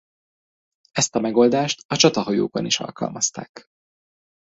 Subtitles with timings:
[0.91, 3.65] Ezt a megoldást a csatahajókon is alkalmazták.